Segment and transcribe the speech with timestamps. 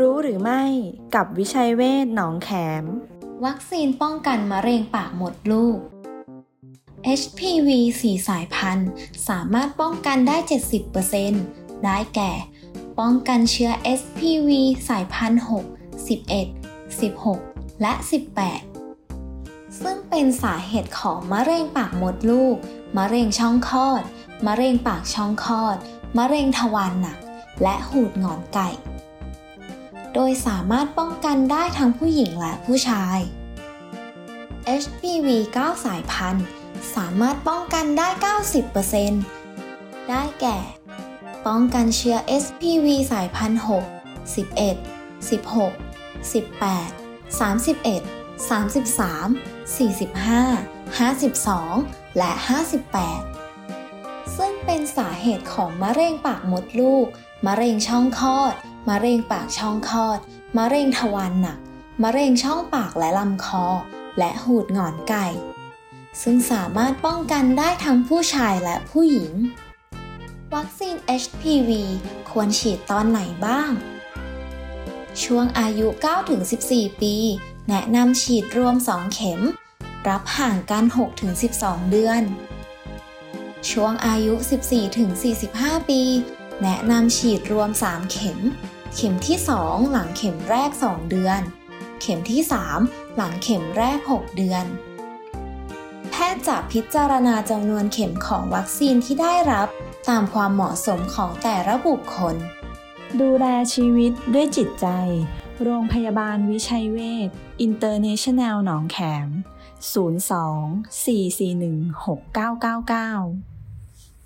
[0.00, 0.62] รู้หรือไม่
[1.14, 2.50] กับวิชัยเวศหนองแข
[2.82, 2.84] ม
[3.44, 5.78] วัคซีนป้องกันมะเร็งปากมดลูก
[7.20, 7.68] HPV
[8.00, 8.90] 4 สายพันธุ์
[9.28, 10.36] สามารถป้องกันได้
[11.10, 12.32] 70%ได้แก่
[13.00, 14.50] ป้องกันเชื้อ SPV
[14.88, 17.92] สายพันธุ์ 6 11 16 และ
[18.86, 22.56] 18 ซึ่งเป็นสาเหตุของมะเร็งปากมดลูก
[22.96, 24.02] มะเร็งช่องคลอด
[24.46, 25.76] มะเร็งปากช่องคลอด
[26.18, 27.18] มะเร็งทวารหนัก
[27.62, 28.70] และหูดงอนไก่
[30.14, 33.18] โดยสามารถป้องกันได้ทั้งผู้หญิงและผู้ชาย
[34.82, 36.46] HPV 9 สายพันธุ์
[36.94, 38.08] สามารถป้องกันได้
[39.28, 40.58] 90%ได้แก่
[41.46, 45.72] ป้องกันเชื้อ SPV สายพันธุ์ 6 11 16
[46.32, 48.02] 18 31
[48.48, 52.32] 33 45 52 และ
[52.88, 53.43] 58
[54.66, 57.06] เป็นสาเหตุของมะเร็งปากมดลูก
[57.46, 58.54] มะเร็งช่องคลอด
[58.88, 60.18] มะเร็งปากช่องคลอด
[60.56, 61.58] มะเร็งทวารหนัก
[62.02, 63.64] มะเร็งช่องปากและลำคอ
[64.18, 65.26] และหูดหงอนไก่
[66.22, 69.32] ซึ่งสามารถป้องกันได้ทั้งผู้ชายและผู้หญิง
[70.54, 71.70] วัคซีน HPV
[72.30, 73.70] ควรฉีดตอนไหนบ้าง
[75.22, 75.86] ช่วงอายุ
[76.44, 77.16] 9-14 ปี
[77.68, 79.40] แนะนำฉีดรวม 2 เข็ม
[80.08, 80.84] รับห่างกัน
[81.38, 82.22] 6-12 เดือน
[83.70, 84.34] ช่วงอายุ
[85.10, 86.02] 14-45 ปี
[86.62, 88.38] แนะนำฉีดรวม 3 เข็ม
[88.94, 91.40] เข็มที่ 2 หลังเข็มแรก 2 เดือน
[92.00, 92.42] เข็มที่
[92.78, 94.64] 3 หลังเข็มแรก 6 เดือน
[96.10, 99.68] แพทย์จะพิจารณาจำนวนเข็มของวัคซีนที่ได้รับ
[100.08, 102.36] ตามความเหมาะสมของแต่ละบุคคล
[103.20, 104.86] ดูแลชีวิตด้วยจิตใจ
[105.62, 107.28] โรงพยาบาลวิชัยเวช
[107.60, 109.28] อินเตอร์เนชั่นแนลหนองแขม
[109.94, 113.53] 02 441 6999